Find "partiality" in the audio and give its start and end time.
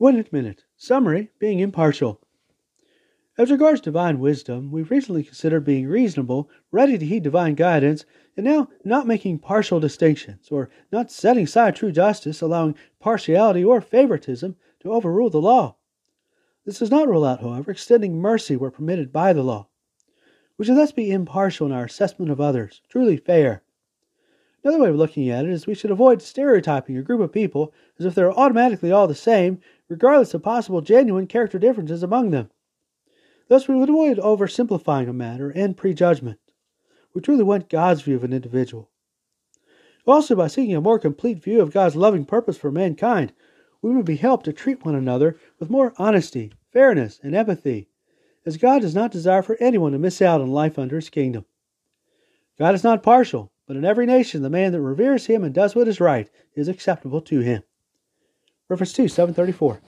12.98-13.62